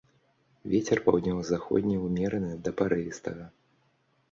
Вецер 0.71 1.01
паўднёва-заходні 1.07 1.95
ўмераны 2.07 2.51
да 2.67 2.75
парывістага. 2.83 3.49